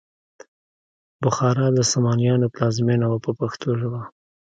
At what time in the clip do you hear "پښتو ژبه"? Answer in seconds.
3.39-4.01